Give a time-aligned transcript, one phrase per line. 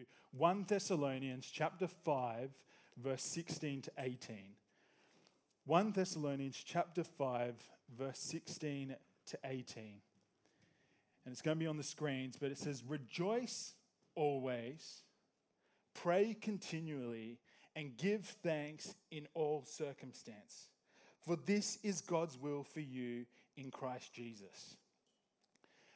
[0.00, 2.50] to 1 Thessalonians chapter 5
[2.96, 4.36] verse 16 to 18.
[5.66, 7.54] 1 Thessalonians chapter 5
[7.98, 9.82] verse 16 to 18.
[11.24, 13.74] And it's going to be on the screens, but it says rejoice
[14.14, 15.02] always,
[15.94, 17.38] pray continually,
[17.76, 20.68] and give thanks in all circumstance.
[21.20, 23.26] For this is God's will for you
[23.56, 24.76] in Christ Jesus.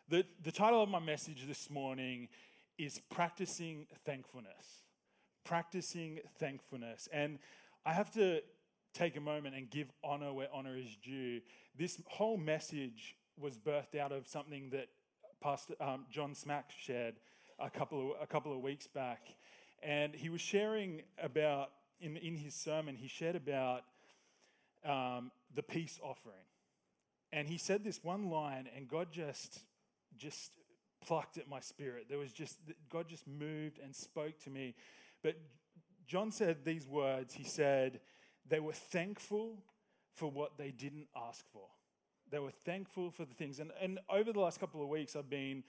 [0.09, 2.29] The, the title of my message this morning
[2.79, 4.83] is Practicing Thankfulness.
[5.45, 7.09] Practicing Thankfulness.
[7.13, 7.39] And
[7.85, 8.41] I have to
[8.95, 11.41] take a moment and give honor where honor is due.
[11.77, 14.89] This whole message was birthed out of something that
[15.41, 17.17] Pastor um, John Smack shared
[17.59, 19.21] a couple of, a couple of weeks back.
[19.83, 21.71] And he was sharing about,
[22.01, 23.83] in, in his sermon, he shared about
[24.85, 26.47] um, the peace offering.
[27.33, 29.61] And he said this one line, and God just,
[30.17, 30.53] just
[31.07, 32.07] plucked at my spirit.
[32.09, 32.59] There was just,
[32.91, 34.75] God just moved and spoke to me.
[35.23, 35.37] But
[36.07, 38.01] John said these words He said,
[38.49, 39.63] they were thankful
[40.13, 41.67] for what they didn't ask for.
[42.31, 43.59] They were thankful for the things.
[43.59, 45.63] And, and over the last couple of weeks, I've been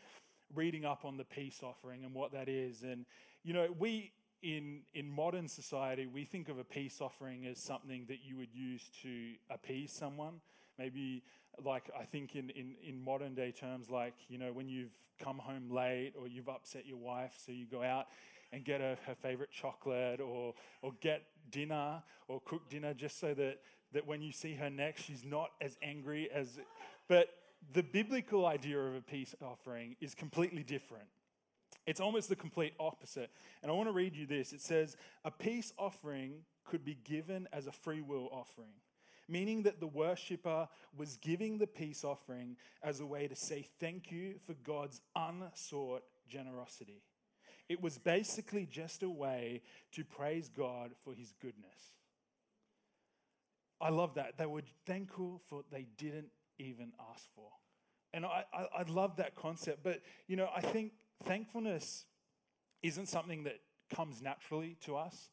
[0.53, 2.83] reading up on the peace offering and what that is.
[2.83, 3.05] And,
[3.43, 4.11] you know, we,
[4.41, 8.53] in, in modern society, we think of a peace offering as something that you would
[8.53, 10.41] use to appease someone.
[10.77, 11.23] Maybe,
[11.63, 15.37] like, I think in, in, in modern day terms, like, you know, when you've come
[15.37, 18.07] home late or you've upset your wife, so you go out
[18.51, 23.33] and get her, her favorite chocolate or, or get dinner or cook dinner just so
[23.33, 23.59] that,
[23.93, 26.59] that when you see her next, she's not as angry as.
[27.07, 27.29] But
[27.73, 31.07] the biblical idea of a peace offering is completely different.
[31.85, 33.29] It's almost the complete opposite.
[33.61, 34.53] And I want to read you this.
[34.53, 38.73] It says, A peace offering could be given as a free will offering,
[39.27, 44.11] meaning that the worshiper was giving the peace offering as a way to say thank
[44.11, 47.01] you for God's unsought generosity.
[47.67, 49.61] It was basically just a way
[49.93, 51.93] to praise God for his goodness.
[53.81, 54.37] I love that.
[54.37, 57.49] They were thankful for what they didn't even ask for.
[58.13, 59.83] And I, I, I love that concept.
[59.83, 60.93] But, you know, I think
[61.23, 62.05] thankfulness
[62.81, 63.59] isn't something that
[63.93, 65.29] comes naturally to us.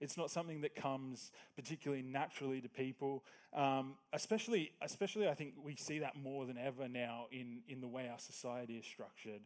[0.00, 3.24] It's not something that comes particularly naturally to people.
[3.54, 7.88] Um, especially, especially, I think we see that more than ever now in, in the
[7.88, 9.42] way our society is structured.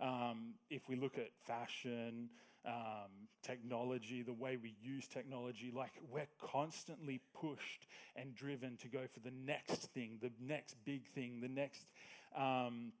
[0.00, 2.28] Um, if we look at fashion,
[2.66, 7.86] um, technology, the way we use technology, like we're constantly pushed
[8.16, 11.92] and driven to go for the next thing, the next big thing, the next.
[12.36, 12.92] Um,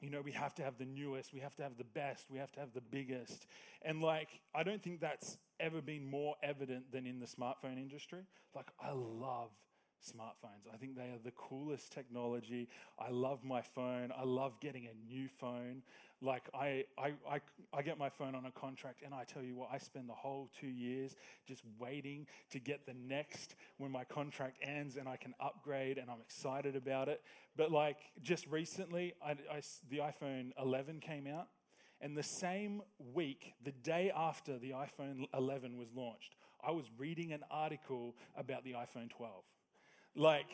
[0.00, 2.38] you know, we have to have the newest, we have to have the best, we
[2.38, 3.46] have to have the biggest.
[3.82, 8.26] And like, I don't think that's ever been more evident than in the smartphone industry.
[8.54, 9.50] Like, I love
[10.06, 10.72] smartphones.
[10.72, 12.68] I think they are the coolest technology.
[12.98, 14.12] I love my phone.
[14.16, 15.82] I love getting a new phone.
[16.22, 17.40] Like I, I, I,
[17.74, 20.14] I, get my phone on a contract, and I tell you what, I spend the
[20.14, 21.14] whole two years
[21.46, 26.10] just waiting to get the next when my contract ends and I can upgrade, and
[26.10, 27.22] I'm excited about it.
[27.56, 31.48] But like just recently, I, I, the iPhone 11 came out.
[32.00, 32.82] And the same
[33.14, 36.34] week, the day after the iPhone 11 was launched,
[36.66, 39.44] I was reading an article about the iPhone 12.
[40.16, 40.46] Like,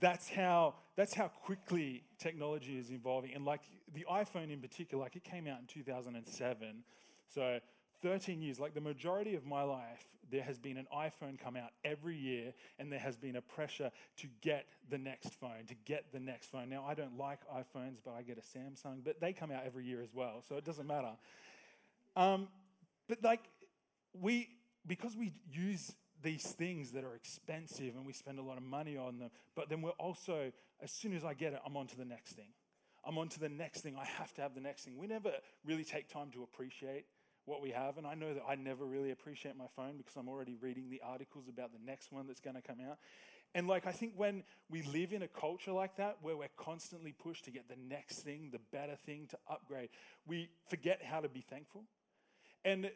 [0.00, 3.34] that's how that's how quickly technology is evolving.
[3.34, 3.60] And like
[3.94, 6.84] the iphone in particular like it came out in 2007
[7.28, 7.58] so
[8.02, 11.70] 13 years like the majority of my life there has been an iphone come out
[11.84, 16.12] every year and there has been a pressure to get the next phone to get
[16.12, 16.68] the next phone.
[16.68, 19.84] Now i don't like iphones but i get a samsung but they come out every
[19.84, 21.12] year as well so it doesn't matter.
[22.16, 22.48] Um,
[23.08, 23.40] but like
[24.18, 24.48] we
[24.86, 25.92] because we use
[26.22, 29.30] these things that are expensive and we spend a lot of money on them.
[29.54, 32.32] But then we're also, as soon as I get it, I'm on to the next
[32.32, 32.48] thing.
[33.04, 33.96] I'm on to the next thing.
[33.98, 34.98] I have to have the next thing.
[34.98, 35.32] We never
[35.64, 37.06] really take time to appreciate
[37.46, 37.96] what we have.
[37.96, 41.00] And I know that I never really appreciate my phone because I'm already reading the
[41.04, 42.98] articles about the next one that's going to come out.
[43.54, 47.12] And like, I think when we live in a culture like that, where we're constantly
[47.12, 49.88] pushed to get the next thing, the better thing, to upgrade,
[50.26, 51.84] we forget how to be thankful.
[52.64, 52.90] And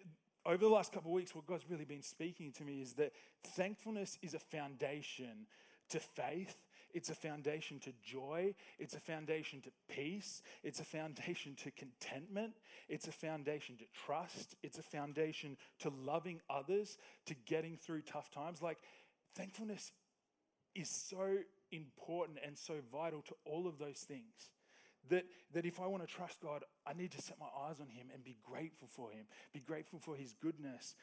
[0.47, 3.13] over the last couple of weeks, what God's really been speaking to me is that
[3.43, 5.47] thankfulness is a foundation
[5.91, 6.57] to faith,
[6.93, 12.55] it's a foundation to joy, it's a foundation to peace, it's a foundation to contentment,
[12.89, 18.31] it's a foundation to trust, it's a foundation to loving others, to getting through tough
[18.31, 18.63] times.
[18.63, 18.79] Like,
[19.35, 19.93] thankfulness
[20.75, 21.39] is so
[21.73, 24.51] important and so vital to all of those things.
[25.11, 27.89] That, that if I want to trust God, I need to set my eyes on
[27.89, 30.95] Him and be grateful for Him, be grateful for His goodness.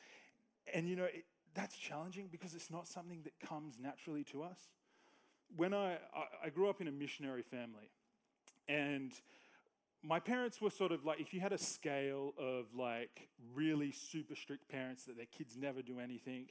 [0.74, 4.58] And you know, it, that's challenging because it's not something that comes naturally to us.
[5.56, 7.92] When I, I, I grew up in a missionary family,
[8.68, 9.12] and
[10.04, 14.36] my parents were sort of like, if you had a scale of like really super
[14.36, 16.48] strict parents that their kids never do anything,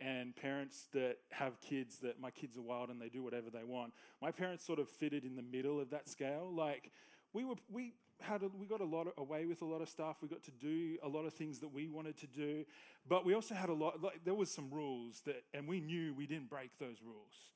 [0.00, 3.64] and parents that have kids that my kids are wild and they do whatever they
[3.64, 3.92] want.
[4.20, 6.50] My parents sort of fitted in the middle of that scale.
[6.54, 6.90] Like
[7.32, 9.88] we were, we had, a, we got a lot of, away with a lot of
[9.88, 10.16] stuff.
[10.22, 12.64] We got to do a lot of things that we wanted to do,
[13.08, 14.02] but we also had a lot.
[14.02, 17.50] Like, there was some rules that, and we knew we didn't break those rules.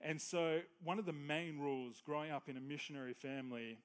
[0.00, 3.78] And so, one of the main rules growing up in a missionary family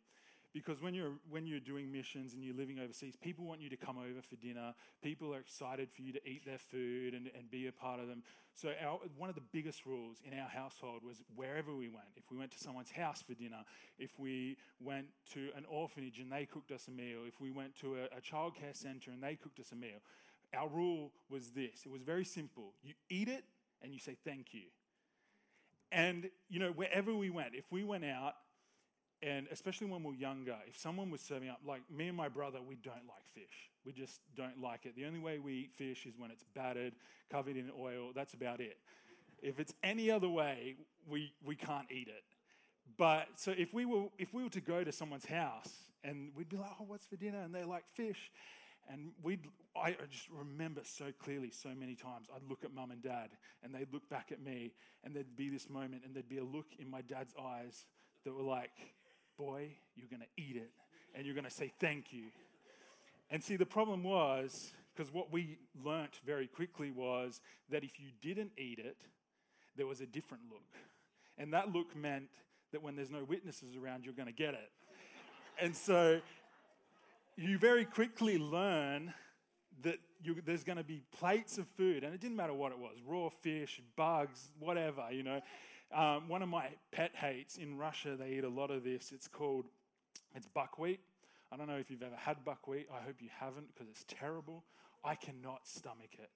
[0.54, 3.78] because when you're when you're doing missions and you're living overseas people want you to
[3.78, 4.74] come over for dinner.
[5.02, 8.08] People are excited for you to eat their food and, and be a part of
[8.08, 8.24] them.
[8.56, 12.32] So our, one of the biggest rules in our household was wherever we went if
[12.32, 13.64] we went to someone's house for dinner
[13.98, 17.76] if we went to an orphanage and they cooked us a meal if we went
[17.80, 20.00] to a, a childcare center and they cooked us a meal.
[20.56, 21.82] Our rule was this.
[21.84, 22.74] It was very simple.
[22.84, 23.44] You eat it
[23.82, 24.66] and you say thank you.
[25.92, 28.36] And you know wherever we went if we went out
[29.24, 32.60] and especially when we're younger, if someone was serving up, like me and my brother,
[32.68, 33.70] we don't like fish.
[33.86, 34.96] We just don't like it.
[34.96, 36.94] The only way we eat fish is when it's battered,
[37.32, 38.12] covered in oil.
[38.14, 38.78] That's about it.
[39.42, 40.76] If it's any other way,
[41.08, 42.24] we, we can't eat it.
[42.98, 45.72] But so if we were if we were to go to someone's house
[46.04, 47.42] and we'd be like, oh, what's for dinner?
[47.42, 48.32] And they like fish.
[48.90, 49.40] And we'd,
[49.76, 53.30] I just remember so clearly so many times I'd look at mum and dad
[53.64, 54.74] and they'd look back at me
[55.04, 57.86] and there'd be this moment and there'd be a look in my dad's eyes
[58.26, 58.72] that were like,
[59.38, 60.72] boy, you're going to eat it
[61.16, 62.26] and you're going to say thank you.
[63.30, 68.08] And see, the problem was, because what we learnt very quickly was that if you
[68.22, 68.98] didn't eat it,
[69.76, 70.62] there was a different look.
[71.38, 72.30] And that look meant
[72.72, 74.70] that when there's no witnesses around, you're going to get it.
[75.60, 76.20] And so
[77.36, 79.14] you very quickly learn
[79.82, 82.78] that you, there's going to be plates of food, and it didn't matter what it
[82.78, 85.42] was raw fish, bugs, whatever, you know.
[85.94, 89.12] Um, one of my pet hates in Russia, they eat a lot of this.
[89.14, 89.66] It's called,
[90.34, 91.00] it's buckwheat.
[91.52, 92.88] I don't know if you've ever had buckwheat.
[92.92, 94.64] I hope you haven't because it's terrible.
[95.04, 96.32] I cannot stomach it.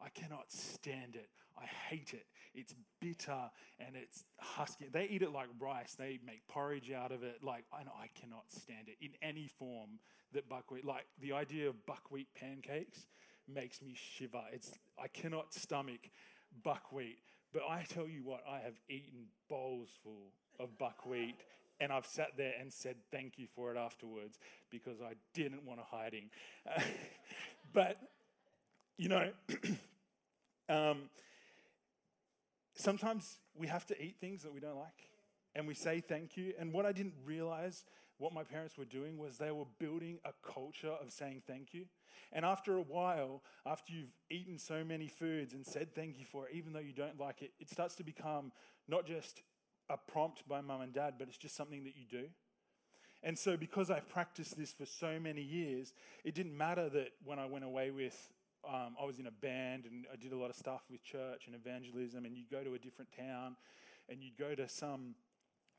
[0.00, 1.28] I cannot stand it.
[1.60, 2.24] I hate it.
[2.54, 4.86] It's bitter and it's husky.
[4.90, 5.94] They eat it like rice.
[5.94, 7.40] They make porridge out of it.
[7.42, 9.98] Like, I know I cannot stand it in any form
[10.32, 13.04] that buckwheat, like the idea of buckwheat pancakes
[13.46, 14.42] makes me shiver.
[14.52, 16.08] It's, I cannot stomach
[16.64, 17.18] buckwheat.
[17.52, 21.36] But I tell you what, I have eaten bowls full of buckwheat
[21.80, 24.38] and I've sat there and said thank you for it afterwards
[24.70, 26.30] because I didn't want to hiding.
[27.72, 27.96] but,
[28.96, 29.30] you know,
[30.68, 31.10] um,
[32.74, 35.08] sometimes we have to eat things that we don't like
[35.54, 36.54] and we say thank you.
[36.58, 37.84] And what I didn't realize
[38.18, 41.86] what my parents were doing was they were building a culture of saying thank you.
[42.32, 46.46] And after a while, after you've eaten so many foods and said thank you for
[46.46, 48.52] it, even though you don't like it, it starts to become
[48.88, 49.42] not just
[49.90, 52.28] a prompt by mum and dad, but it's just something that you do.
[53.24, 55.92] And so, because I've practiced this for so many years,
[56.24, 58.28] it didn't matter that when I went away with,
[58.68, 61.46] um, I was in a band and I did a lot of stuff with church
[61.46, 63.56] and evangelism, and you'd go to a different town
[64.08, 65.14] and you'd go to some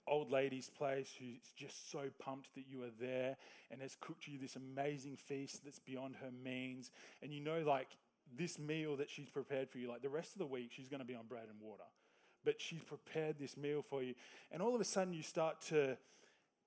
[0.07, 3.37] old lady's place who's just so pumped that you are there
[3.71, 6.91] and has cooked you this amazing feast that's beyond her means.
[7.21, 7.87] And you know, like,
[8.37, 11.01] this meal that she's prepared for you, like the rest of the week, she's going
[11.01, 11.83] to be on bread and water.
[12.45, 14.15] But she's prepared this meal for you.
[14.51, 15.97] And all of a sudden, you start to,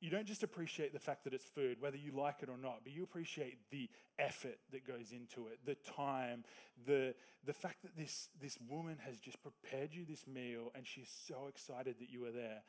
[0.01, 2.81] you don't just appreciate the fact that it's food, whether you like it or not,
[2.83, 6.45] but you appreciate the effort that goes into it, the time,
[6.87, 11.11] the, the fact that this, this woman has just prepared you this meal and she's
[11.27, 12.63] so excited that you are there.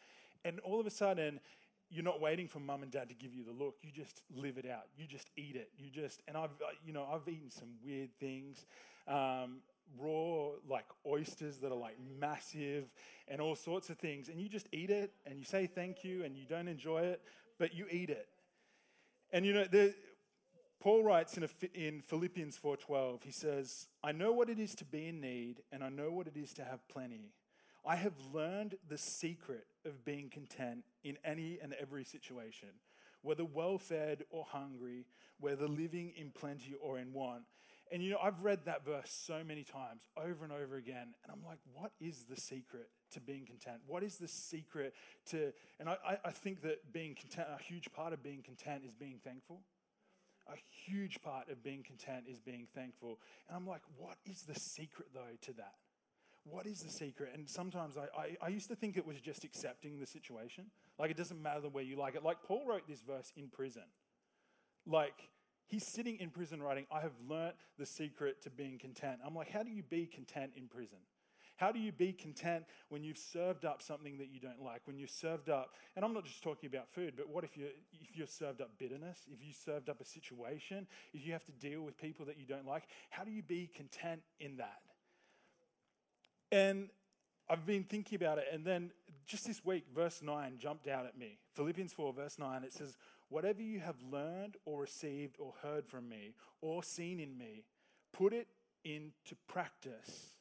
[0.48, 1.40] And all of a sudden,
[1.90, 3.76] you're not waiting for mum and dad to give you the look.
[3.82, 4.86] You just live it out.
[4.98, 5.70] You just eat it.
[5.78, 6.52] You just, and I've,
[6.86, 8.66] you know, I've eaten some weird things.
[9.08, 9.62] Um,
[9.98, 12.86] raw, like oysters that are like massive
[13.28, 14.30] and all sorts of things.
[14.30, 17.22] And you just eat it and you say thank you and you don't enjoy it,
[17.58, 18.28] but you eat it.
[19.32, 19.94] And you know, the,
[20.80, 24.86] Paul writes in, a, in Philippians 4:12, he says, "I know what it is to
[24.86, 27.34] be in need, and I know what it is to have plenty.
[27.88, 32.68] I have learned the secret of being content in any and every situation,
[33.22, 35.06] whether well fed or hungry,
[35.40, 37.44] whether living in plenty or in want.
[37.90, 41.32] And you know, I've read that verse so many times over and over again, and
[41.32, 43.78] I'm like, what is the secret to being content?
[43.88, 44.94] What is the secret
[45.28, 48.94] to, and I, I think that being content, a huge part of being content is
[48.94, 49.62] being thankful.
[50.50, 53.20] A huge part of being content is being thankful.
[53.48, 55.76] And I'm like, what is the secret though to that?
[56.50, 57.32] What is the secret?
[57.34, 60.66] And sometimes I, I, I, used to think it was just accepting the situation.
[61.00, 62.24] Like it doesn't matter where you like it.
[62.24, 63.84] Like Paul wrote this verse in prison.
[64.86, 65.30] Like
[65.68, 69.20] he's sitting in prison writing, I have learnt the secret to being content.
[69.26, 71.00] I'm like, how do you be content in prison?
[71.58, 74.82] How do you be content when you've served up something that you don't like?
[74.86, 77.66] When you're served up, and I'm not just talking about food, but what if you
[77.94, 79.22] if you're served up bitterness?
[79.28, 80.86] If you served up a situation?
[81.14, 82.84] If you have to deal with people that you don't like?
[83.10, 84.82] How do you be content in that?
[86.52, 86.90] And
[87.50, 88.92] I've been thinking about it, and then
[89.26, 91.38] just this week, verse 9 jumped out at me.
[91.54, 92.98] Philippians 4, verse 9, it says,
[93.30, 97.66] Whatever you have learned or received or heard from me or seen in me,
[98.14, 98.48] put it
[98.86, 100.32] into practice,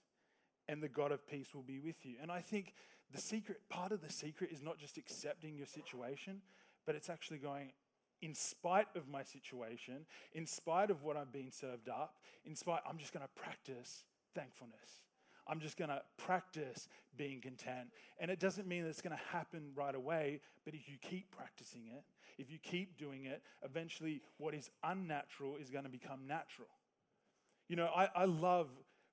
[0.68, 2.14] and the God of peace will be with you.
[2.22, 2.75] And I think
[3.12, 6.42] the secret, part of the secret is not just accepting your situation,
[6.86, 7.72] but it's actually going,
[8.22, 12.80] in spite of my situation, in spite of what I'm being served up, in spite,
[12.88, 15.05] I'm just going to practice thankfulness.
[15.46, 17.88] I'm just going to practice being content.
[18.18, 21.30] And it doesn't mean that it's going to happen right away, but if you keep
[21.30, 22.02] practicing it,
[22.38, 26.68] if you keep doing it, eventually what is unnatural is going to become natural.
[27.68, 28.68] You know, I, I love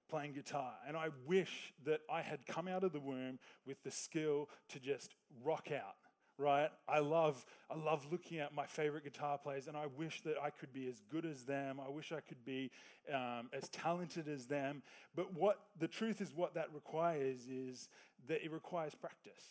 [0.10, 3.92] playing guitar, and I wish that I had come out of the womb with the
[3.92, 5.96] skill to just rock out
[6.38, 6.70] right?
[6.88, 10.50] I love, I love looking at my favorite guitar players, and I wish that I
[10.50, 11.80] could be as good as them.
[11.86, 12.72] I wish I could be
[13.14, 14.82] um, as talented as them.
[15.16, 17.90] But what the truth is, what that requires is
[18.28, 19.44] that it requires practice.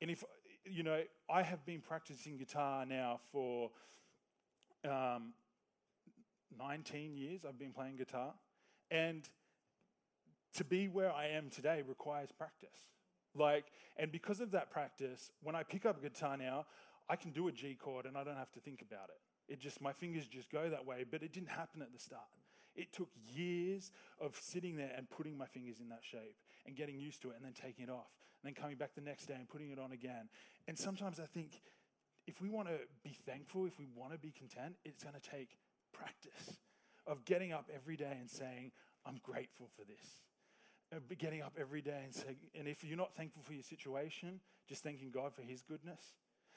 [0.00, 0.24] And if
[0.64, 3.70] you know, I have been practicing guitar now for
[4.88, 5.34] um,
[6.58, 7.44] 19 years.
[7.46, 8.32] I've been playing guitar,
[8.90, 9.28] and
[10.54, 12.78] to be where I am today requires practice.
[13.34, 16.66] Like, and because of that practice, when I pick up a guitar now,
[17.08, 19.52] I can do a G chord and I don't have to think about it.
[19.52, 22.22] It just, my fingers just go that way, but it didn't happen at the start.
[22.74, 26.36] It took years of sitting there and putting my fingers in that shape
[26.66, 28.10] and getting used to it and then taking it off
[28.42, 30.28] and then coming back the next day and putting it on again.
[30.66, 31.60] And sometimes I think
[32.26, 35.30] if we want to be thankful, if we want to be content, it's going to
[35.30, 35.58] take
[35.92, 36.58] practice
[37.06, 38.72] of getting up every day and saying,
[39.06, 40.24] I'm grateful for this
[41.18, 44.82] getting up every day and saying, and if you're not thankful for your situation, just
[44.82, 46.00] thanking God for His goodness,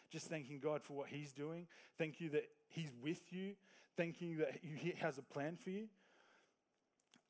[0.09, 1.67] just thanking God for what He's doing.
[1.97, 3.53] Thank you that He's with you.
[3.95, 5.87] Thank you that He has a plan for you.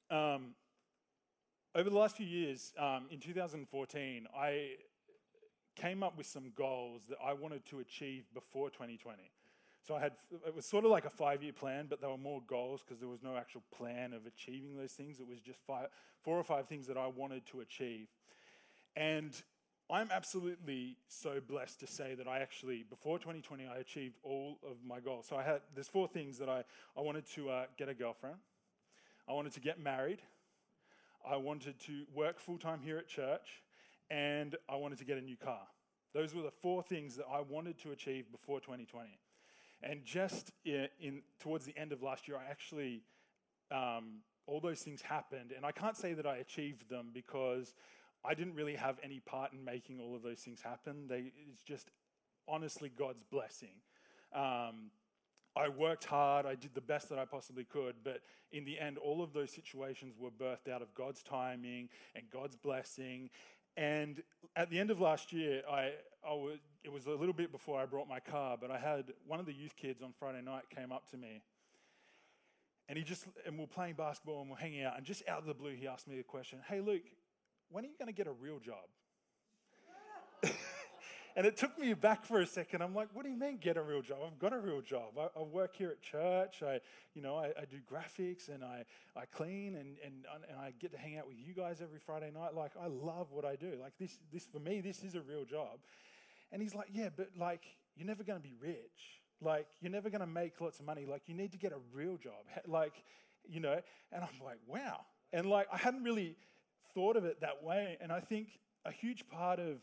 [0.09, 0.55] Um,
[1.75, 4.71] over the last few years, um, in 2014, I
[5.75, 9.31] came up with some goals that I wanted to achieve before 2020.
[9.87, 10.13] So I had,
[10.45, 12.99] it was sort of like a five year plan, but there were more goals because
[12.99, 15.21] there was no actual plan of achieving those things.
[15.21, 15.87] It was just five,
[16.21, 18.07] four or five things that I wanted to achieve.
[18.97, 19.31] And
[19.89, 24.75] I'm absolutely so blessed to say that I actually, before 2020, I achieved all of
[24.85, 25.27] my goals.
[25.29, 26.65] So I had, there's four things that I,
[26.97, 28.35] I wanted to uh, get a girlfriend,
[29.29, 30.19] I wanted to get married,
[31.25, 33.61] I wanted to work full time here at church,
[34.09, 35.67] and I wanted to get a new car.
[36.13, 39.07] Those were the four things that I wanted to achieve before 2020.
[39.83, 43.03] And just in, in towards the end of last year, I actually
[43.71, 47.73] um, all those things happened, and I can't say that I achieved them because
[48.25, 51.07] I didn't really have any part in making all of those things happen.
[51.07, 51.91] They, it's just
[52.47, 53.81] honestly God's blessing.
[54.33, 54.91] Um,
[55.55, 58.97] I worked hard, I did the best that I possibly could, but in the end,
[58.97, 63.31] all of those situations were birthed out of God's timing and God's blessing.
[63.75, 64.21] And
[64.55, 65.93] at the end of last year, I,
[66.27, 69.13] I was, it was a little bit before I brought my car, but I had
[69.25, 71.41] one of the youth kids on Friday night came up to me.
[72.89, 74.97] And he just, and we we're playing basketball and we're hanging out.
[74.97, 77.03] And just out of the blue, he asked me a question Hey, Luke,
[77.69, 78.75] when are you going to get a real job?
[81.35, 82.81] and it took me back for a second.
[82.81, 84.19] I'm like, what do you mean get a real job?
[84.25, 85.17] I've got a real job.
[85.17, 86.63] I, I work here at church.
[86.63, 86.79] I,
[87.13, 90.91] you know, I, I, do graphics and I, I clean and, and, and I get
[90.91, 92.53] to hang out with you guys every Friday night.
[92.53, 93.73] Like, I love what I do.
[93.81, 95.79] Like, this, this for me, this is a real job.
[96.51, 97.63] And he's like, yeah, but like,
[97.95, 99.21] you're never going to be rich.
[99.41, 101.05] Like, you're never going to make lots of money.
[101.05, 102.33] Like, you need to get a real job.
[102.67, 103.03] Like,
[103.47, 103.79] you know,
[104.11, 105.01] and I'm like, wow.
[105.31, 106.35] And like, I hadn't really
[106.93, 107.97] thought of it that way.
[108.01, 109.77] And I think a huge part of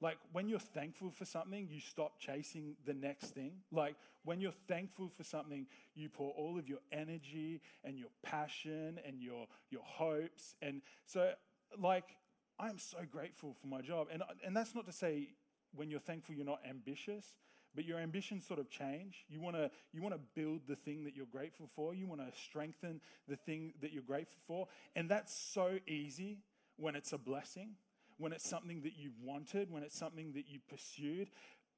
[0.00, 3.52] like when you're thankful for something, you stop chasing the next thing.
[3.70, 8.98] Like when you're thankful for something, you pour all of your energy and your passion
[9.06, 10.54] and your your hopes.
[10.62, 11.32] And so
[11.78, 12.16] like
[12.58, 14.08] I'm so grateful for my job.
[14.12, 15.30] And and that's not to say
[15.74, 17.34] when you're thankful you're not ambitious,
[17.74, 19.24] but your ambitions sort of change.
[19.28, 21.94] You want to you want to build the thing that you're grateful for.
[21.94, 24.66] You want to strengthen the thing that you're grateful for.
[24.96, 26.38] And that's so easy
[26.76, 27.76] when it's a blessing
[28.20, 31.30] when it's something that you've wanted, when it's something that you pursued.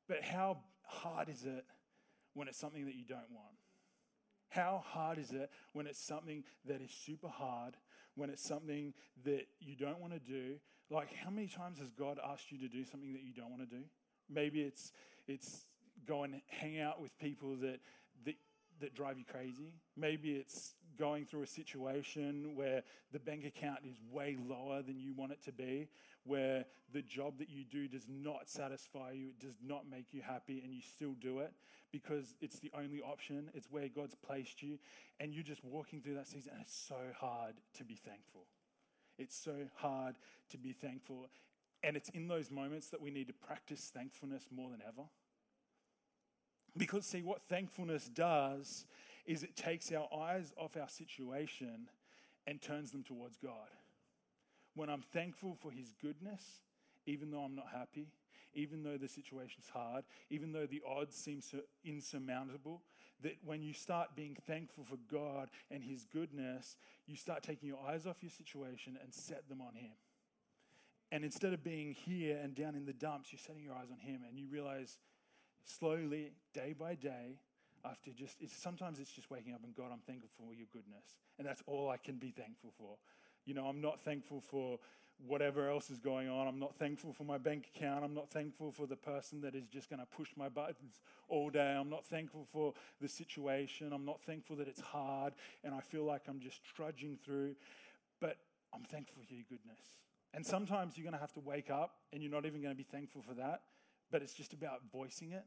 [0.09, 1.65] But how hard is it
[2.35, 3.55] when it's something that you don't want?
[4.49, 7.77] How hard is it when it's something that is super hard,
[8.17, 8.93] when it's something
[9.25, 10.57] that you don't want to do?
[10.93, 13.69] Like, how many times has God asked you to do something that you don't want
[13.69, 13.83] to do?
[14.29, 14.93] Maybe it's,
[15.27, 15.65] it's
[16.07, 17.81] go and hang out with people that,
[18.27, 18.35] that,
[18.81, 19.73] that drive you crazy.
[19.97, 25.15] Maybe it's going through a situation where the bank account is way lower than you
[25.15, 25.89] want it to be,
[26.25, 30.21] where the job that you do does not satisfy you, it does not make you
[30.21, 31.55] happy, and you still do it
[31.91, 34.79] because it's the only option, it's where God's placed you,
[35.21, 38.47] and you're just walking through that season, and it's so hard to be thankful.
[39.19, 40.16] It's so hard
[40.50, 41.28] to be thankful.
[41.83, 45.09] And it's in those moments that we need to practice thankfulness more than ever.
[46.76, 48.87] Because, see, what thankfulness does
[49.26, 51.88] is it takes our eyes off our situation
[52.47, 53.69] and turns them towards God.
[54.75, 56.42] When I'm thankful for His goodness,
[57.07, 58.09] even though I'm not happy,
[58.54, 62.83] even though the situation's hard, even though the odds seem so insurmountable,
[63.23, 66.76] that when you start being thankful for God and His goodness,
[67.07, 69.93] you start taking your eyes off your situation and set them on Him.
[71.11, 73.99] And instead of being here and down in the dumps, you're setting your eyes on
[73.99, 74.99] Him and you realize
[75.64, 77.38] slowly, day by day,
[77.85, 81.05] after just, it's, sometimes it's just waking up and God, I'm thankful for your goodness.
[81.38, 82.97] And that's all I can be thankful for.
[83.45, 84.79] You know, I'm not thankful for
[85.26, 86.49] whatever else is going on.
[86.49, 88.05] I'm not thankful for my bank account.
[88.05, 91.50] I'm not thankful for the person that is just going to push my buttons all
[91.50, 91.76] day.
[91.79, 93.93] I'm not thankful for the situation.
[93.93, 97.55] I'm not thankful that it's hard and I feel like I'm just trudging through.
[98.21, 98.38] But
[98.75, 99.81] I'm thankful for your goodness.
[100.35, 102.76] And sometimes you're going to have to wake up and you're not even going to
[102.76, 103.62] be thankful for that,
[104.11, 105.45] but it's just about voicing it.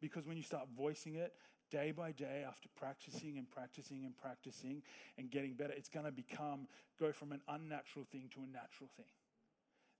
[0.00, 1.32] Because when you start voicing it,
[1.70, 4.82] day by day, after practicing and practicing and practicing
[5.18, 6.66] and getting better, it's going to become,
[6.98, 9.06] go from an unnatural thing to a natural thing.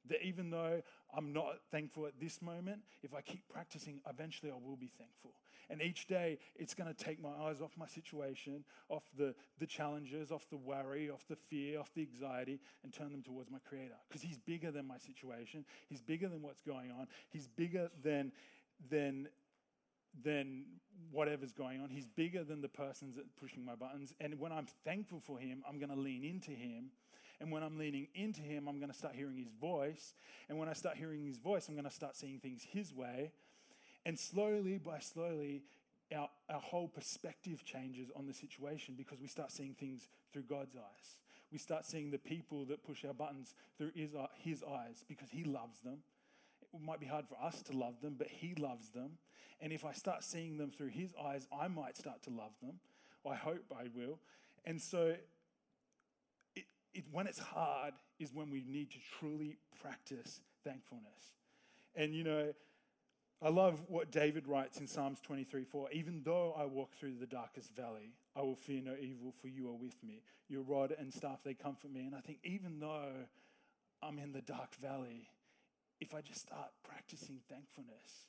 [0.09, 0.83] That even though
[1.17, 5.33] I'm not thankful at this moment, if I keep practicing, eventually I will be thankful.
[5.69, 9.67] And each day, it's going to take my eyes off my situation, off the, the
[9.67, 13.59] challenges, off the worry, off the fear, off the anxiety, and turn them towards my
[13.69, 13.97] Creator.
[14.09, 15.65] Because He's bigger than my situation.
[15.89, 17.09] He's bigger than what's going on.
[17.31, 18.31] He's bigger than,
[18.89, 19.29] than
[20.23, 20.65] than
[21.11, 21.89] whatever's going on.
[21.91, 24.15] He's bigger than the person's pushing my buttons.
[24.21, 26.91] And when I'm thankful for him, I'm going to lean into him.
[27.41, 30.15] And when I'm leaning into him, I'm going to start hearing his voice.
[30.49, 33.33] And when I start hearing his voice, I'm going to start seeing things his way.
[34.07, 35.63] And slowly by slowly,
[36.17, 40.77] our, our whole perspective changes on the situation because we start seeing things through God's
[40.77, 41.21] eyes.
[41.53, 45.45] We start seeing the people that push our buttons through his, his eyes because he
[45.45, 45.99] loves them
[46.85, 49.19] might be hard for us to love them, but He loves them.
[49.61, 52.81] And if I start seeing them through His eyes, I might start to love them.
[53.29, 54.19] I hope I will.
[54.65, 55.15] And so,
[56.55, 61.35] it, it, when it's hard, is when we need to truly practice thankfulness.
[61.95, 62.53] And you know,
[63.43, 65.91] I love what David writes in Psalms 23 4.
[65.93, 69.69] Even though I walk through the darkest valley, I will fear no evil, for you
[69.69, 70.23] are with me.
[70.49, 72.03] Your rod and staff, they comfort me.
[72.03, 73.13] And I think, even though
[74.03, 75.29] I'm in the dark valley,
[76.01, 78.27] if I just start practicing thankfulness,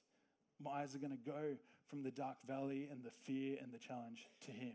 [0.64, 1.58] my eyes are going to go
[1.90, 4.74] from the dark valley and the fear and the challenge to Him.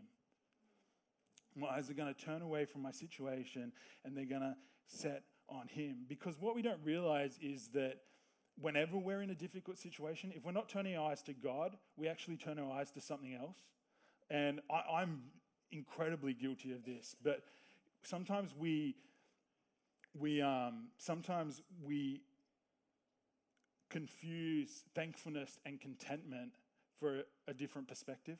[1.55, 3.71] My eyes are going to turn away from my situation
[4.03, 4.55] and they're going to
[4.87, 6.05] set on Him.
[6.07, 7.99] Because what we don't realize is that
[8.59, 12.07] whenever we're in a difficult situation, if we're not turning our eyes to God, we
[12.07, 13.57] actually turn our eyes to something else.
[14.29, 15.23] And I, am
[15.71, 17.15] incredibly guilty of this.
[17.23, 17.43] But
[18.03, 18.95] sometimes we,
[20.17, 22.21] we um, sometimes we
[23.93, 26.53] confuse thankfulness and contentment
[26.99, 28.39] for a different perspective.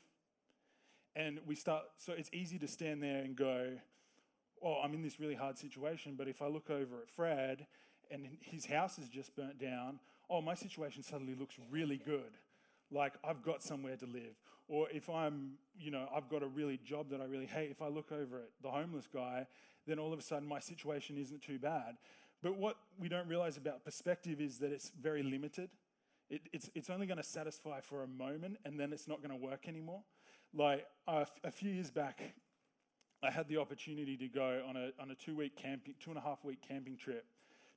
[1.14, 3.68] And we start, so it's easy to stand there and go,
[4.60, 7.66] oh, I'm in this really hard situation, but if I look over at Fred
[8.10, 12.36] and his house is just burnt down, oh, my situation suddenly looks really good.
[12.90, 14.34] Like I've got somewhere to live.
[14.66, 17.80] Or if I'm, you know, I've got a really job that I really hate, if
[17.80, 19.46] I look over at the homeless guy,
[19.86, 21.96] then all of a sudden my situation isn't too bad.
[22.44, 25.70] But what we don't realize about perspective is that it's very limited.
[26.28, 29.30] It, it's, it's only going to satisfy for a moment and then it's not going
[29.30, 30.02] to work anymore.
[30.52, 32.20] Like uh, a few years back,
[33.22, 36.18] I had the opportunity to go on a, on a two week camping, two and
[36.18, 37.24] a half week camping trip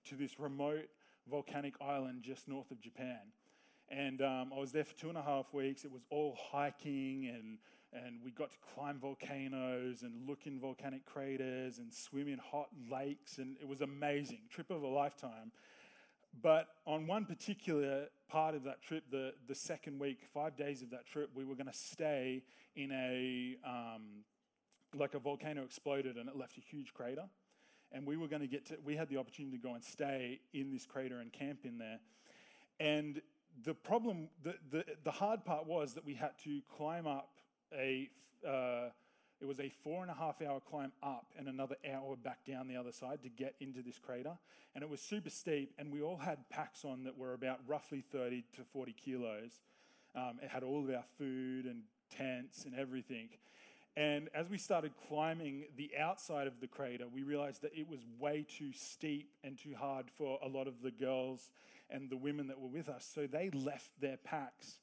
[0.10, 0.90] to this remote
[1.32, 3.22] volcanic island just north of Japan.
[3.88, 5.86] And um, I was there for two and a half weeks.
[5.86, 7.58] It was all hiking and
[7.94, 12.70] and we got to climb volcanoes and look in volcanic craters and swim in hot
[12.92, 14.40] lakes, and it was amazing.
[14.50, 15.52] Trip of a lifetime.
[16.42, 20.92] But on one particular part of that trip, the, the second week, five days of
[20.92, 22.44] that trip, we were going to stay
[22.76, 24.24] in a, um,
[24.96, 27.24] like a volcano exploded and it left a huge crater.
[27.92, 30.42] And we were going to get to, we had the opportunity to go and stay
[30.54, 32.00] in this crater and camp in there.
[32.80, 33.22] And
[33.64, 37.37] the problem, the, the, the hard part was that we had to climb up
[37.74, 38.10] a
[38.48, 38.90] uh,
[39.40, 42.68] it was a four and a half hour climb up and another hour back down
[42.68, 44.38] the other side to get into this crater.
[44.74, 48.04] And it was super steep, and we all had packs on that were about roughly
[48.12, 49.62] 30 to 40 kilos.
[50.16, 51.84] Um, it had all of our food and
[52.16, 53.30] tents and everything.
[53.96, 58.00] And as we started climbing the outside of the crater, we realized that it was
[58.20, 61.50] way too steep and too hard for a lot of the girls
[61.90, 63.10] and the women that were with us.
[63.12, 64.78] So they left their packs,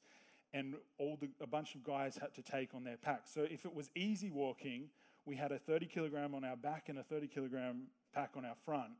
[0.55, 3.31] and all the, a bunch of guys had to take on their packs.
[3.33, 4.89] So if it was easy walking,
[5.25, 8.55] we had a 30 kilogram on our back and a 30 kilogram pack on our
[8.65, 8.93] front.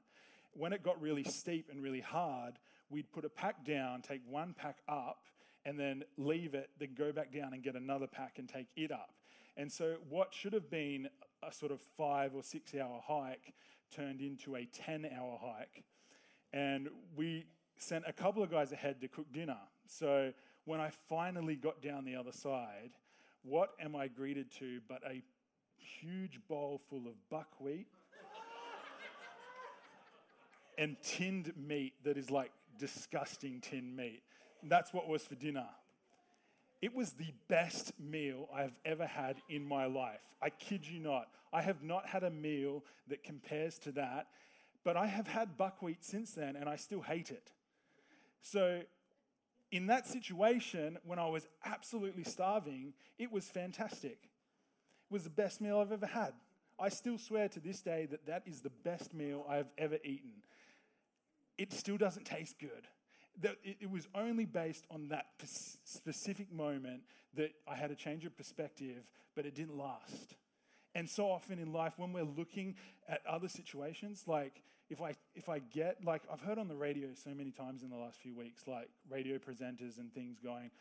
[0.52, 4.54] When it got really steep and really hard, we'd put a pack down, take one
[4.54, 5.24] pack up,
[5.66, 8.92] and then leave it, then go back down and get another pack and take it
[8.92, 9.16] up.
[9.58, 11.08] And so, what should have been
[11.48, 13.54] a sort of five or six hour hike
[13.96, 15.84] turned into a 10 hour hike.
[16.54, 17.46] And we
[17.78, 19.58] sent a couple of guys ahead to cook dinner.
[19.88, 20.32] So,
[20.66, 22.92] when I finally got down the other side,
[23.44, 25.22] what am I greeted to but a
[25.78, 27.88] huge bowl full of buckwheat
[30.78, 34.24] and tinned meat that is like disgusting tinned meat?
[34.64, 35.68] That's what was for dinner.
[36.82, 40.20] It was the best meal I have ever had in my life.
[40.42, 41.28] I kid you not.
[41.54, 44.28] I have not had a meal that compares to that,
[44.84, 47.52] but I have had buckwheat since then and I still hate it.
[48.42, 48.82] So,
[49.72, 54.20] in that situation, when I was absolutely starving, it was fantastic.
[54.24, 56.34] It was the best meal I've ever had.
[56.80, 59.98] I still swear to this day that that is the best meal I have ever
[60.04, 60.44] eaten.
[61.58, 62.88] It still doesn't taste good
[63.64, 65.26] it was only based on that
[65.84, 67.02] specific moment
[67.36, 69.04] that I had a change of perspective,
[69.36, 70.36] but it didn't last.
[70.94, 72.76] And so often in life, when we're looking
[73.10, 77.10] at other situations, like if I if I get like I've heard on the radio
[77.14, 80.72] so many times in the last few weeks, like radio presenters and things going,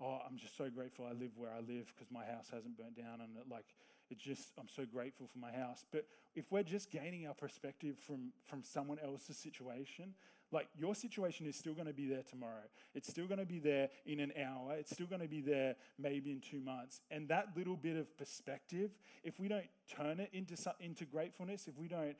[0.00, 2.96] "Oh, I'm just so grateful I live where I live because my house hasn't burnt
[2.96, 3.66] down," and it, like
[4.10, 5.86] it's just I'm so grateful for my house.
[5.90, 10.14] But if we're just gaining our perspective from from someone else's situation,
[10.52, 12.68] like your situation is still going to be there tomorrow.
[12.94, 14.74] It's still going to be there in an hour.
[14.78, 17.00] It's still going to be there maybe in two months.
[17.10, 18.92] And that little bit of perspective,
[19.24, 22.16] if we don't turn it into, into gratefulness, if we don't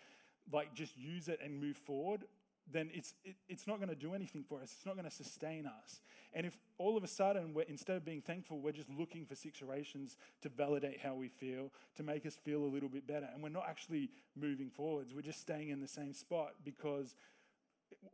[0.53, 2.25] like just use it and move forward,
[2.71, 4.73] then it's, it, it's not going to do anything for us.
[4.77, 6.01] It's not going to sustain us.
[6.33, 9.35] And if all of a sudden, we're, instead of being thankful, we're just looking for
[9.35, 13.43] situations to validate how we feel, to make us feel a little bit better, and
[13.43, 17.15] we're not actually moving forwards, we're just staying in the same spot because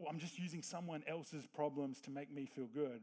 [0.09, 3.03] I'm just using someone else's problems to make me feel good.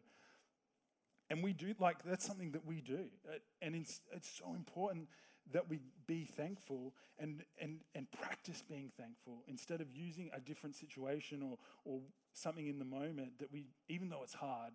[1.29, 3.05] And we do, like, that's something that we do.
[3.27, 5.07] Uh, and it's, it's so important
[5.53, 10.75] that we be thankful and, and, and practice being thankful instead of using a different
[10.75, 12.01] situation or, or
[12.33, 14.73] something in the moment that we, even though it's hard,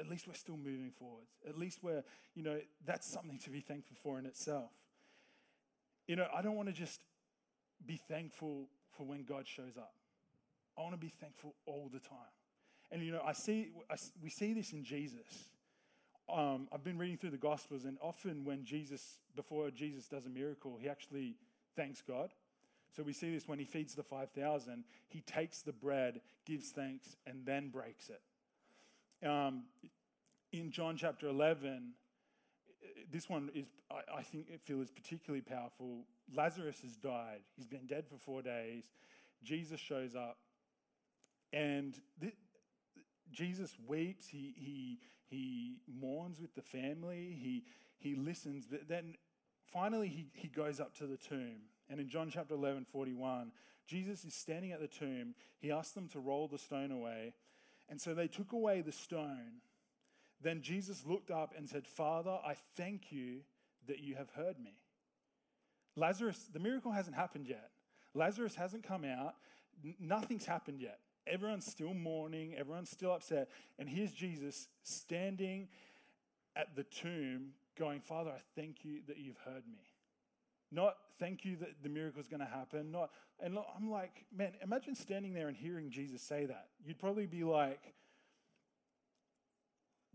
[0.00, 1.30] at least we're still moving forwards.
[1.48, 2.02] At least we're,
[2.34, 4.70] you know, that's something to be thankful for in itself.
[6.06, 7.00] You know, I don't want to just
[7.86, 9.94] be thankful for when God shows up.
[10.76, 12.18] I want to be thankful all the time.
[12.90, 15.50] And you know, I see, I, we see this in Jesus.
[16.32, 20.30] Um, I've been reading through the Gospels, and often when Jesus, before Jesus does a
[20.30, 21.36] miracle, he actually
[21.76, 22.32] thanks God.
[22.96, 27.16] So we see this when he feeds the 5,000, he takes the bread, gives thanks,
[27.26, 29.28] and then breaks it.
[29.28, 29.64] Um,
[30.52, 31.92] in John chapter 11,
[33.10, 36.04] this one is, I, I think, it feels particularly powerful.
[36.32, 37.40] Lazarus has died.
[37.56, 38.84] He's been dead for four days.
[39.42, 40.36] Jesus shows up.
[41.52, 42.34] And th-
[43.32, 47.64] Jesus weeps, he, he, he mourns with the family, he,
[47.98, 49.14] he listens, but then
[49.72, 51.62] finally he, he goes up to the tomb.
[51.88, 53.52] And in John chapter 11, 41,
[53.86, 55.34] Jesus is standing at the tomb.
[55.58, 57.34] He asked them to roll the stone away.
[57.88, 59.60] And so they took away the stone.
[60.40, 63.40] Then Jesus looked up and said, Father, I thank you
[63.86, 64.78] that you have heard me.
[65.96, 67.70] Lazarus, the miracle hasn't happened yet.
[68.14, 69.34] Lazarus hasn't come out.
[70.00, 70.98] Nothing's happened yet.
[71.26, 73.48] Everyone's still mourning, everyone's still upset.
[73.78, 75.68] And here's Jesus standing
[76.54, 79.78] at the tomb going, Father, I thank you that you've heard me.
[80.70, 82.90] Not thank you that the miracle is going to happen.
[82.90, 83.10] Not,
[83.40, 86.68] and I'm like, man, imagine standing there and hearing Jesus say that.
[86.84, 87.80] You'd probably be like,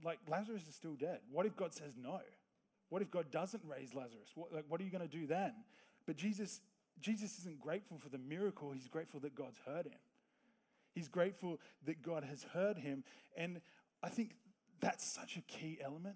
[0.03, 1.19] like Lazarus is still dead.
[1.31, 2.19] What if God says no?
[2.89, 4.29] What if God doesn't raise Lazarus?
[4.35, 5.53] What, like, what are you going to do then?
[6.05, 6.61] But Jesus,
[6.99, 8.71] Jesus isn't grateful for the miracle.
[8.71, 9.99] He's grateful that God's heard him.
[10.93, 13.03] He's grateful that God has heard him.
[13.37, 13.61] And
[14.01, 14.35] I think
[14.79, 16.15] that's such a key element.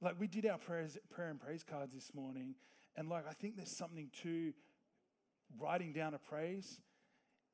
[0.00, 2.54] Like we did our prayers, prayer and praise cards this morning,
[2.96, 4.52] and like I think there's something to
[5.60, 6.80] writing down a praise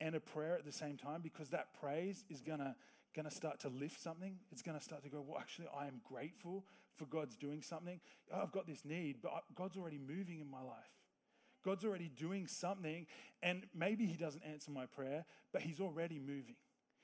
[0.01, 2.77] and a prayer at the same time because that praise is gonna
[3.17, 4.39] gonna start to lift something.
[4.51, 6.65] It's gonna start to go, well, actually, I am grateful
[6.97, 8.01] for God's doing something.
[8.35, 10.91] I've got this need, but God's already moving in my life.
[11.65, 13.07] God's already doing something,
[13.43, 16.57] and maybe He doesn't answer my prayer, but He's already moving.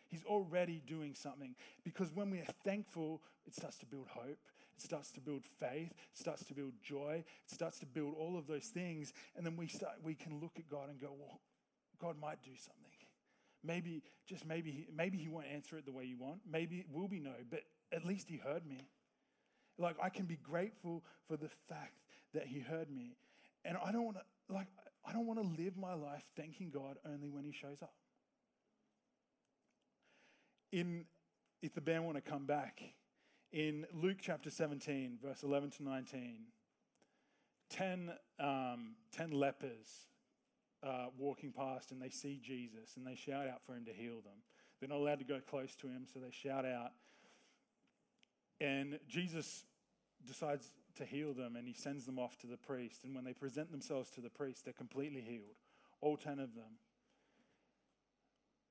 [0.09, 1.55] He's already doing something.
[1.85, 4.39] Because when we are thankful, it starts to build hope,
[4.77, 8.37] it starts to build faith, it starts to build joy, it starts to build all
[8.37, 9.13] of those things.
[9.37, 11.41] And then we, start, we can look at God and go, well,
[12.01, 12.91] God might do something.
[13.63, 16.41] Maybe, just maybe, he, maybe He won't answer it the way you want.
[16.51, 17.61] Maybe it will be no, but
[17.93, 18.79] at least He heard me.
[19.79, 22.01] Like, I can be grateful for the fact
[22.35, 23.17] that He heard me.
[23.65, 24.67] And I don't want to, like,
[25.07, 27.95] I don't want to live my life thanking God only when He shows up.
[30.73, 31.05] In,
[31.63, 32.83] if the band want to come back,
[33.53, 36.37] in Luke chapter 17, verse 11 to 19,
[37.71, 40.07] 10, um, 10 lepers
[40.83, 44.21] uh, walking past and they see Jesus and they shout out for him to heal
[44.23, 44.43] them.
[44.79, 46.93] They're not allowed to go close to him, so they shout out.
[48.61, 49.65] And Jesus
[50.27, 53.05] decides to heal them and he sends them off to the priest.
[53.05, 55.57] And when they present themselves to the priest, they're completely healed,
[56.01, 56.79] all 10 of them.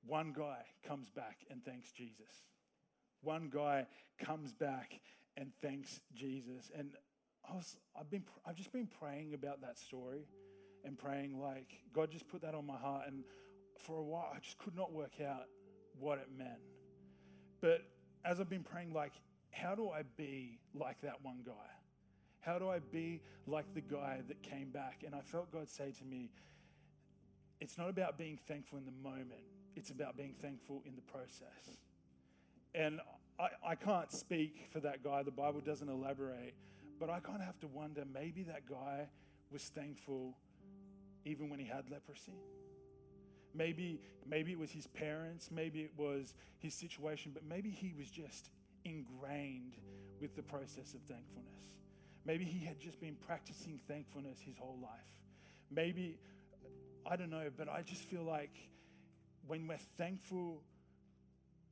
[0.06, 2.44] One guy comes back and thanks Jesus.
[3.22, 3.86] One guy
[4.18, 5.00] comes back
[5.36, 6.70] and thanks Jesus.
[6.76, 6.92] And
[7.48, 10.26] I was, I've, been, I've just been praying about that story
[10.84, 13.04] and praying, like, God just put that on my heart.
[13.06, 13.24] And
[13.78, 15.44] for a while, I just could not work out
[15.98, 16.60] what it meant.
[17.60, 17.82] But
[18.24, 19.12] as I've been praying, like,
[19.50, 21.52] how do I be like that one guy?
[22.40, 25.02] How do I be like the guy that came back?
[25.04, 26.30] And I felt God say to me,
[27.60, 29.42] it's not about being thankful in the moment,
[29.76, 31.76] it's about being thankful in the process.
[32.74, 33.00] And
[33.38, 36.54] I, I can't speak for that guy, the Bible doesn't elaborate,
[36.98, 39.08] but I kind of have to wonder maybe that guy
[39.50, 40.36] was thankful
[41.24, 42.38] even when he had leprosy.
[43.52, 48.08] Maybe, maybe it was his parents, maybe it was his situation, but maybe he was
[48.08, 48.50] just
[48.84, 49.76] ingrained
[50.20, 51.74] with the process of thankfulness.
[52.30, 55.10] Maybe he had just been practicing thankfulness his whole life.
[55.68, 56.16] Maybe,
[57.04, 58.56] I don't know, but I just feel like
[59.48, 60.62] when we're thankful,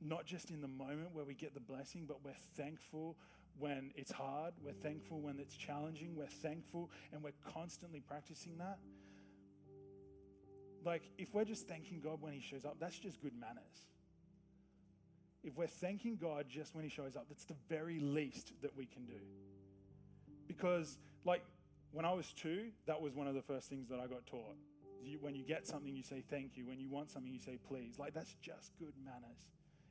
[0.00, 3.14] not just in the moment where we get the blessing, but we're thankful
[3.60, 8.80] when it's hard, we're thankful when it's challenging, we're thankful and we're constantly practicing that.
[10.84, 13.86] Like, if we're just thanking God when He shows up, that's just good manners.
[15.44, 18.86] If we're thanking God just when He shows up, that's the very least that we
[18.86, 19.20] can do.
[20.48, 21.42] Because, like,
[21.92, 24.56] when I was two, that was one of the first things that I got taught.
[25.02, 26.66] You, when you get something, you say thank you.
[26.66, 27.98] When you want something, you say please.
[27.98, 29.46] Like, that's just good manners.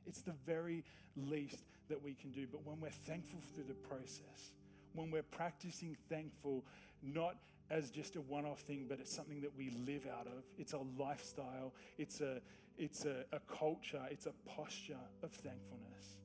[0.06, 0.84] It's the very
[1.16, 2.46] least that we can do.
[2.50, 4.52] But when we're thankful through the process,
[4.94, 6.64] when we're practicing thankful,
[7.02, 7.36] not
[7.70, 10.44] as just a one off thing, but it's something that we live out of.
[10.58, 12.40] It's a lifestyle, it's a,
[12.78, 16.16] it's a, a culture, it's a posture of thankfulness.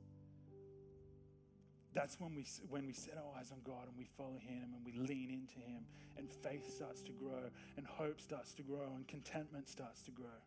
[1.93, 4.83] That's when we, when we set our eyes on God and we follow Him and
[4.85, 5.85] we lean into Him,
[6.17, 10.41] and faith starts to grow, and hope starts to grow, and contentment starts to grow.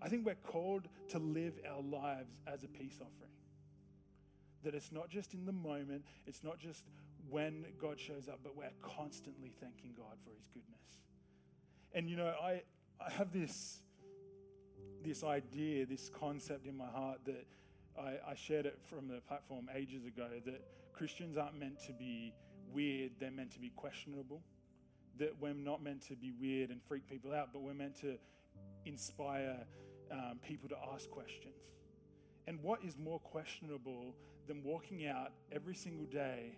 [0.00, 3.32] I think we're called to live our lives as a peace offering.
[4.62, 6.84] That it's not just in the moment, it's not just
[7.30, 10.78] when God shows up, but we're constantly thanking God for his goodness.
[11.92, 12.62] And you know, I,
[13.04, 13.80] I have this,
[15.04, 17.46] this idea, this concept in my heart that
[17.98, 22.34] I, I shared it from the platform ages ago that Christians aren't meant to be
[22.72, 24.42] weird, they're meant to be questionable.
[25.18, 28.18] That we're not meant to be weird and freak people out, but we're meant to
[28.84, 29.56] inspire
[30.12, 31.54] um, people to ask questions.
[32.46, 34.14] And what is more questionable
[34.46, 36.56] than walking out every single day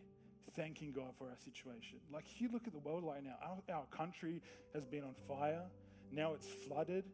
[0.56, 1.98] thanking God for our situation.
[2.12, 4.42] Like, you look at the world right now, our, our country
[4.74, 5.62] has been on fire.
[6.12, 7.04] Now it's flooded.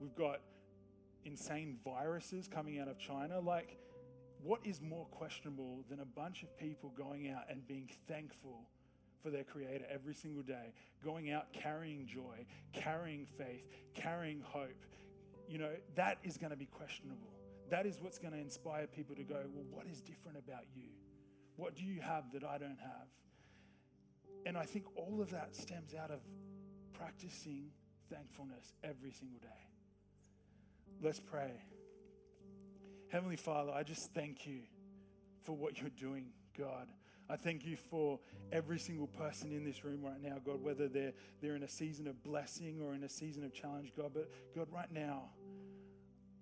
[0.00, 0.40] We've got
[1.24, 3.40] insane viruses coming out of China.
[3.40, 3.78] Like,
[4.42, 8.68] what is more questionable than a bunch of people going out and being thankful
[9.22, 14.84] for their Creator every single day, going out carrying joy, carrying faith, carrying hope?
[15.48, 17.32] You know, that is going to be questionable.
[17.70, 20.90] That is what's going to inspire people to go, well, what is different about you?
[21.56, 23.08] What do you have that I don't have?
[24.46, 26.20] And I think all of that stems out of
[26.92, 27.70] practicing
[28.10, 29.73] thankfulness every single day.
[31.02, 31.52] Let's pray.
[33.08, 34.60] Heavenly Father, I just thank you
[35.42, 36.26] for what you're doing,
[36.58, 36.88] God.
[37.28, 38.20] I thank you for
[38.52, 42.06] every single person in this room right now, God, whether they're, they're in a season
[42.06, 44.12] of blessing or in a season of challenge, God.
[44.12, 45.30] But God, right now,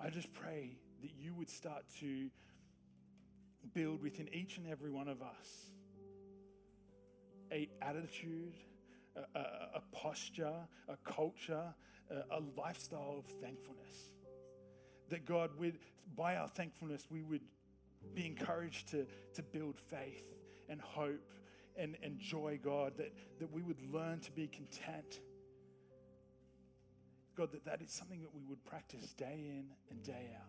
[0.00, 2.30] I just pray that you would start to
[3.74, 5.72] build within each and every one of us
[7.52, 8.54] a attitude,
[9.14, 10.54] a, a, posture,
[10.88, 11.74] a culture,
[12.10, 14.11] a, a lifestyle of thankfulness.
[15.12, 15.78] That God, would,
[16.16, 17.42] by our thankfulness, we would
[18.14, 20.32] be encouraged to, to build faith
[20.70, 21.34] and hope
[21.76, 25.20] and, and joy, God, that, that we would learn to be content.
[27.36, 30.48] God, that that is something that we would practice day in and day out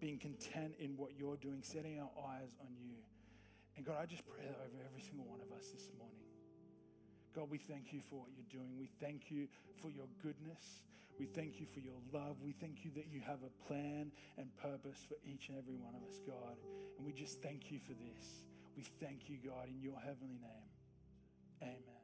[0.00, 2.94] being content in what you're doing, setting our eyes on you.
[3.76, 6.27] And God, I just pray that over every single one of us this morning.
[7.34, 8.78] God, we thank you for what you're doing.
[8.78, 9.48] We thank you
[9.80, 10.82] for your goodness.
[11.18, 12.36] We thank you for your love.
[12.44, 15.94] We thank you that you have a plan and purpose for each and every one
[15.94, 16.56] of us, God.
[16.96, 18.44] And we just thank you for this.
[18.76, 20.70] We thank you, God, in your heavenly name.
[21.62, 21.97] Amen.